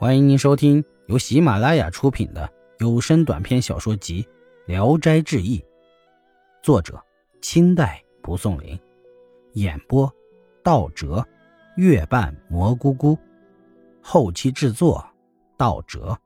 [0.00, 4.22] 欢迎您收听由喜马拉雅出品的有声短篇小说集
[4.64, 5.58] 《聊斋志异》，
[6.62, 6.98] 作者
[7.42, 8.80] 清代蒲松龄，
[9.52, 10.10] 演播
[10.64, 11.22] 道哲、
[11.76, 13.18] 月半蘑菇菇，
[14.00, 15.06] 后期制作
[15.58, 16.18] 道哲。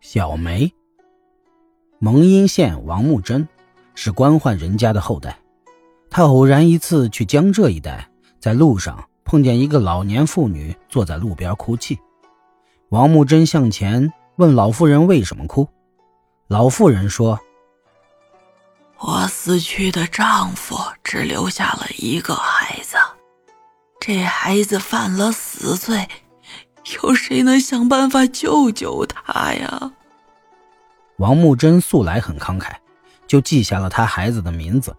[0.00, 0.74] 小梅，
[2.00, 3.48] 蒙阴县王木真，
[3.94, 5.38] 是官宦人家的后代。
[6.10, 11.98] 他偶然一次去江浙一带，在路上碰见一个老年妇女坐在路边哭泣。
[12.90, 15.66] 王木真向前问老妇人为什么哭，
[16.48, 17.40] 老妇人说
[19.00, 22.98] ：“我死去的丈夫只留下了一个孩子，
[23.98, 26.06] 这孩子犯了死罪，
[27.02, 29.92] 有谁能想办法救救他呀？”
[31.16, 32.70] 王木真素来很慷慨，
[33.26, 34.94] 就记下了他孩子的名字。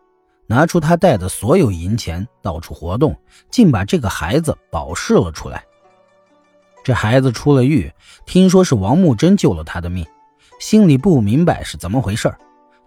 [0.46, 3.16] 拿出他带的所有银钱，到处活动，
[3.50, 5.64] 竟把这个孩子保释了出来。
[6.84, 7.92] 这孩子出了狱，
[8.26, 10.06] 听说是王木真救了他的命，
[10.60, 12.34] 心里不明白是怎么回事，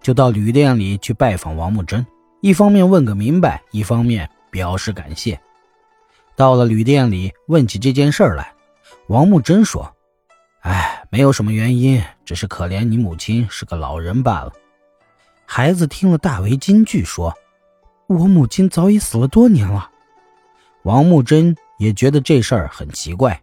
[0.01, 2.05] 就到旅店里去拜访王木真，
[2.41, 5.39] 一方面问个明白，一方面表示感谢。
[6.35, 8.53] 到了旅店里，问起这件事来，
[9.07, 9.91] 王木真说
[10.61, 14.51] ：“哎，没有什么原因，只是可怜你母亲是个老人罢了。”
[15.47, 17.35] 孩子听了大为惊惧，说。
[18.07, 19.91] 我母亲早已死了多年了，
[20.83, 23.41] 王木真也觉得这事儿很奇怪。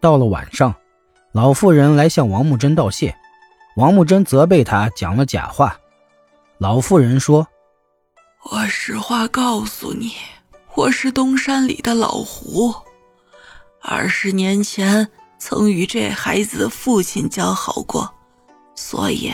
[0.00, 0.74] 到了晚上，
[1.32, 3.14] 老妇人来向王木真道谢，
[3.76, 5.78] 王木真责备他讲了假话。
[6.56, 7.46] 老妇人说
[8.50, 10.14] ：“我实话告诉你，
[10.74, 12.74] 我是东山里的老胡，
[13.82, 15.06] 二十年前
[15.38, 18.14] 曾与这孩子的父亲交好过，
[18.74, 19.30] 所以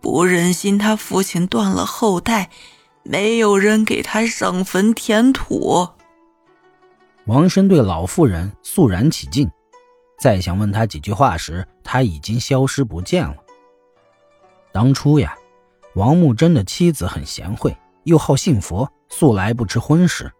[0.00, 2.48] 不忍心他父亲断了后代。”
[3.04, 5.86] 没有人给他上坟填土。
[7.26, 9.50] 王生对老妇人肃然起敬，
[10.18, 13.36] 再想问他几句话时，他已经消失不见了。
[14.72, 15.36] 当初呀，
[15.94, 20.32] 王木真的妻子很贤惠，又好信佛，素来不吃荤食，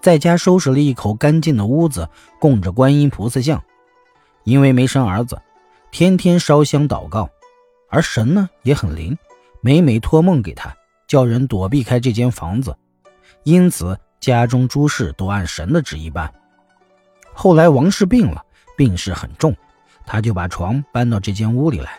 [0.00, 2.08] 在家收拾了一口干净的屋子，
[2.40, 3.62] 供着观音菩萨像。
[4.44, 5.42] 因为没生儿子，
[5.90, 7.28] 天天烧香祷告，
[7.90, 9.18] 而神呢也很灵，
[9.60, 10.74] 每每托梦给他。
[11.08, 12.76] 叫人躲避开这间房子，
[13.42, 16.32] 因此家中诸事都按神的旨意办。
[17.32, 18.44] 后来王氏病了，
[18.76, 19.56] 病势很重，
[20.06, 21.98] 他就把床搬到这间屋里来，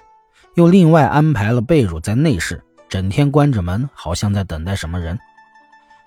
[0.55, 5.17] 又另外安排了被褥在内室，整天关着门，好像在等待什么人。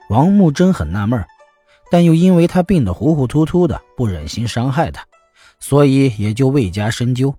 [0.08, 1.24] 王木真很纳闷，
[1.90, 5.04] 但又因为他病得糊糊涂涂的，不忍心伤害他，
[5.58, 7.34] 所以也就未加深究。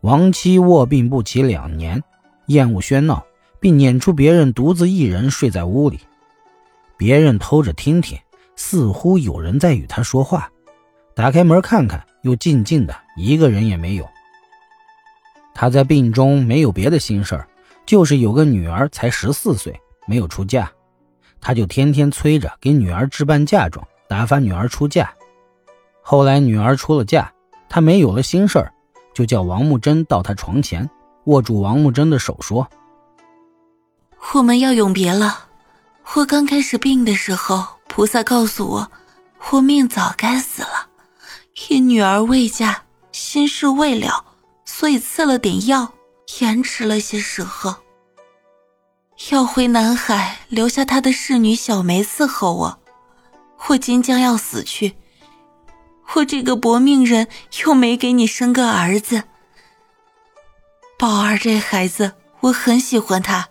[0.00, 2.02] 王妻卧病不起两年，
[2.46, 3.26] 厌恶喧闹。
[3.60, 6.00] 并撵出别人，独自一人睡在屋里。
[6.96, 8.18] 别人偷着听听，
[8.56, 10.50] 似乎有人在与他说话。
[11.14, 14.08] 打开门看看，又静静的，一个人也没有。
[15.54, 17.44] 他在病中没有别的心事
[17.84, 20.70] 就是有个女儿才十四岁，没有出嫁，
[21.40, 25.12] 他就天天催着给女儿置办嫁妆，打发女儿出嫁。
[26.00, 27.32] 后来女儿出了嫁，
[27.68, 28.70] 他没有了心事
[29.12, 30.88] 就叫王木真到他床前，
[31.24, 32.68] 握住王木真的手说。
[34.32, 35.46] 我们要永别了。
[36.14, 38.92] 我刚开始病的时候，菩萨告诉我，
[39.50, 40.88] 我命早该死了，
[41.68, 44.24] 因女儿未嫁，心事未了，
[44.64, 45.92] 所以赐了点药，
[46.40, 47.74] 延迟了些时候。
[49.30, 52.80] 要回南海，留下他的侍女小梅伺候我。
[53.66, 54.96] 我今将要死去，
[56.14, 57.26] 我这个薄命人
[57.64, 59.24] 又没给你生个儿子。
[60.96, 63.48] 宝儿这孩子，我很喜欢他。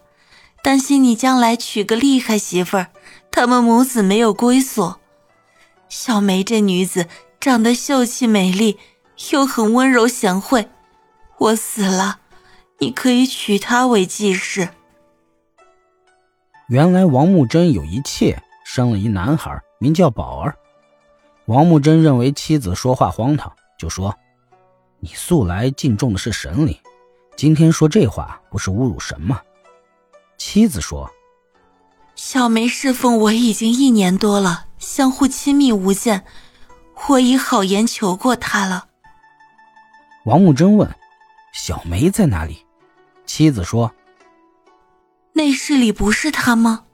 [0.67, 2.88] 担心你将来娶个厉害媳妇儿，
[3.31, 4.95] 他们母子没有归宿。
[5.88, 7.07] 小梅这女子
[7.39, 8.77] 长得秀气美丽，
[9.31, 10.67] 又很温柔贤惠。
[11.38, 12.19] 我死了，
[12.79, 14.67] 你可以娶她为继室。
[16.67, 20.53] 原来王木真有一妾，生了一男孩，名叫宝儿。
[21.45, 23.50] 王木真认为妻子说话荒唐，
[23.80, 24.13] 就说
[25.00, 26.77] ：“你素来敬重的是神灵，
[27.38, 29.39] 今天说这话，不是侮辱神吗？”
[30.38, 31.10] 妻子说
[32.16, 36.24] ：“小梅侍奉我已经一年多了，相互亲密无间，
[37.10, 38.88] 我已好言求过她了。”
[40.25, 40.89] 王木真问
[41.54, 42.66] ：“小梅在哪里？”
[43.25, 43.92] 妻子说
[45.34, 46.86] ：“内室里不是她吗？”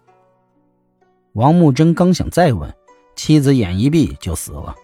[1.34, 2.74] 王木真刚想再问，
[3.16, 4.76] 妻子眼一闭就死了。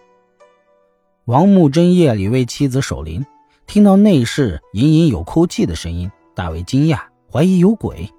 [1.26, 3.24] 王木真夜里为妻子守灵，
[3.66, 7.00] 听到内室隐隐有哭泣的声音，大为惊讶，
[7.32, 8.10] 怀疑有鬼。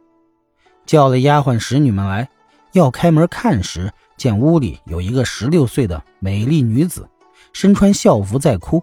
[0.86, 2.30] 叫了丫鬟使女们来，
[2.74, 7.10] 要开门看时，见屋里有一个十六岁的美丽女子，
[7.54, 8.82] 身穿校服在哭，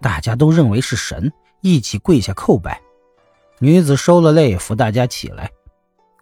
[0.00, 2.80] 大家都认为是神，一起跪下叩拜。
[3.58, 5.50] 女子收了泪，扶大家起来。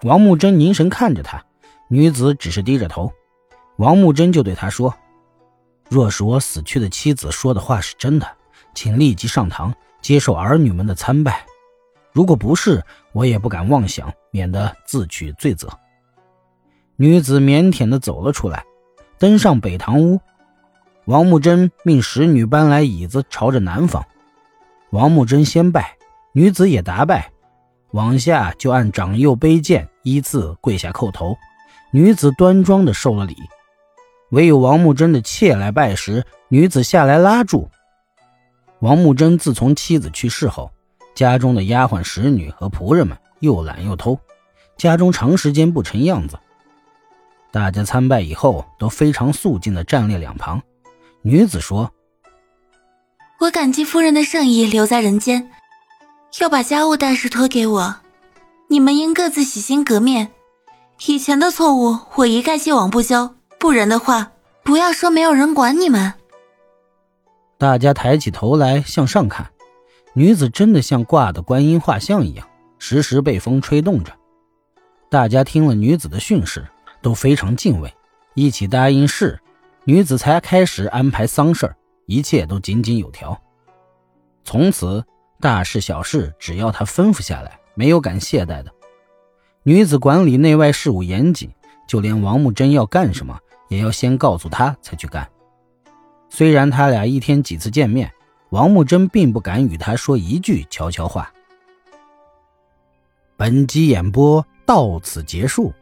[0.02, 1.44] 王木真凝神看着她，
[1.88, 3.12] 女子只是低着头。
[3.76, 4.94] 王木真就对她说
[5.88, 8.26] ：“若是我死去的妻子说的话是真的，
[8.74, 11.32] 请立即上堂接受儿女们的参拜；
[12.12, 12.82] 如果不是，
[13.12, 15.68] 我也不敢妄想，免得自取罪责。”
[16.96, 18.64] 女子腼腆地走了出来，
[19.18, 20.20] 登上北堂屋。
[21.06, 24.04] 王木真命使女搬来椅子，朝着南方。
[24.90, 25.96] 王木真先拜，
[26.32, 27.32] 女子也答拜，
[27.90, 31.36] 往下就按长幼卑贱依次跪下叩头。
[31.90, 33.36] 女子端庄地受了礼，
[34.30, 37.68] 唯有王木真的妾来拜时，女子下来拉住。
[38.78, 40.70] 王木真自从妻子去世后，
[41.14, 44.18] 家中的丫鬟、使女和仆人们又懒又偷，
[44.76, 46.38] 家中长时间不成样子。
[47.50, 50.62] 大家参拜以后，都非常肃静地站列两旁。
[51.20, 51.92] 女子说
[53.38, 55.50] ：“我感激夫人的圣意，留在人间，
[56.40, 57.96] 要把家务大事托给我。
[58.68, 60.32] 你们应各自洗心革面，
[61.06, 63.34] 以前的错误我一概既往不咎。
[63.58, 64.32] 不然的话，
[64.64, 66.14] 不要说没有人管你们。”
[67.58, 69.50] 大家抬起头来向上看，
[70.14, 72.46] 女子真的像挂的观音画像一样，
[72.78, 74.12] 时时被风吹动着。
[75.08, 76.66] 大家听了女子的训示。
[77.02, 77.92] 都非常敬畏，
[78.34, 79.36] 一起答应是，
[79.82, 81.74] 女子才开始安排丧事
[82.06, 83.36] 一切都井井有条。
[84.44, 85.04] 从此
[85.40, 88.72] 大事小事只要她吩咐下来，没有敢懈怠的。
[89.64, 91.50] 女子管理内外事务严谨，
[91.88, 93.36] 就连王木真要干什么，
[93.68, 95.28] 也要先告诉她才去干。
[96.30, 98.12] 虽然他俩一天几次见面，
[98.52, 101.32] 王木真并不敢与他说一句悄悄话。
[103.34, 105.72] 本集演播到此结束。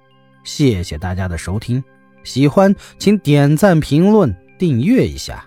[0.45, 1.83] 谢谢大家的收听，
[2.23, 5.45] 喜欢请点赞、评论、订阅一下。